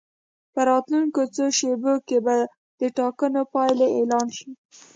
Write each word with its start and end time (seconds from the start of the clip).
په 0.53 0.59
راتلونکو 0.69 1.21
څو 1.35 1.45
شېبو 1.57 1.93
کې 2.07 2.17
به 2.25 2.35
د 2.79 2.81
ټاکنو 2.97 3.41
پایلې 3.53 3.87
اعلان 3.97 4.27
شي. 4.37 4.49